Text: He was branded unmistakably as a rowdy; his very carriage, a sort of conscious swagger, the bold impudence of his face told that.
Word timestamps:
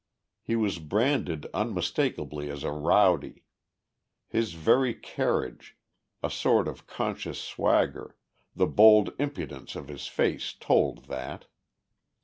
He 0.41 0.55
was 0.55 0.79
branded 0.79 1.45
unmistakably 1.53 2.49
as 2.49 2.63
a 2.63 2.71
rowdy; 2.71 3.43
his 4.27 4.53
very 4.53 4.95
carriage, 4.95 5.77
a 6.23 6.29
sort 6.31 6.67
of 6.67 6.87
conscious 6.87 7.39
swagger, 7.39 8.17
the 8.55 8.65
bold 8.65 9.11
impudence 9.19 9.75
of 9.75 9.89
his 9.89 10.07
face 10.07 10.53
told 10.53 11.05
that. 11.05 11.45